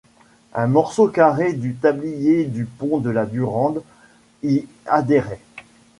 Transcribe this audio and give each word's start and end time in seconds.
Un 0.55 0.65
morceau 0.65 1.09
carré 1.09 1.53
du 1.53 1.75
tablier 1.75 2.45
du 2.45 2.65
pont 2.65 2.97
de 2.97 3.11
la 3.11 3.27
Durande 3.27 3.83
y 4.41 4.65
adhérait. 4.87 5.41